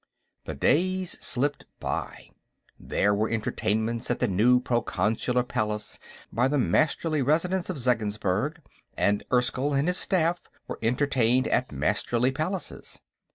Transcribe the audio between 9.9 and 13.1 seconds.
staff were entertained at Masterly palaces.